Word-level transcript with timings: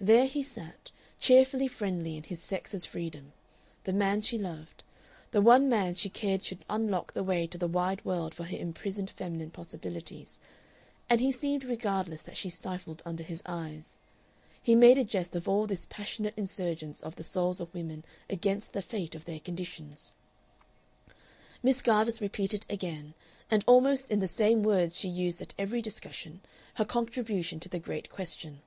There 0.00 0.26
he 0.26 0.44
sat, 0.44 0.92
cheerfully 1.18 1.66
friendly 1.66 2.16
in 2.16 2.22
his 2.22 2.40
sex's 2.40 2.86
freedom 2.86 3.32
the 3.82 3.92
man 3.92 4.20
she 4.20 4.38
loved, 4.38 4.84
the 5.32 5.40
one 5.42 5.68
man 5.68 5.96
she 5.96 6.08
cared 6.08 6.44
should 6.44 6.64
unlock 6.70 7.12
the 7.12 7.24
way 7.24 7.48
to 7.48 7.58
the 7.58 7.66
wide 7.66 8.04
world 8.04 8.32
for 8.36 8.44
her 8.44 8.56
imprisoned 8.56 9.10
feminine 9.10 9.50
possibilities, 9.50 10.38
and 11.10 11.20
he 11.20 11.32
seemed 11.32 11.64
regardless 11.64 12.22
that 12.22 12.36
she 12.36 12.48
stifled 12.48 13.02
under 13.04 13.24
his 13.24 13.42
eyes; 13.46 13.98
he 14.62 14.76
made 14.76 14.96
a 14.96 15.02
jest 15.02 15.34
of 15.34 15.48
all 15.48 15.66
this 15.66 15.86
passionate 15.90 16.34
insurgence 16.36 17.00
of 17.00 17.16
the 17.16 17.24
souls 17.24 17.60
of 17.60 17.74
women 17.74 18.04
against 18.30 18.72
the 18.74 18.80
fate 18.80 19.16
of 19.16 19.24
their 19.24 19.40
conditions. 19.40 20.12
Miss 21.64 21.82
Garvice 21.82 22.20
repeated 22.20 22.64
again, 22.70 23.12
and 23.50 23.64
almost 23.66 24.08
in 24.08 24.20
the 24.20 24.28
same 24.28 24.62
words 24.62 24.96
she 24.96 25.08
used 25.08 25.42
at 25.42 25.54
every 25.58 25.82
discussion, 25.82 26.42
her 26.74 26.84
contribution 26.84 27.58
to 27.58 27.68
the 27.68 27.80
great 27.80 28.08
question. 28.08 28.62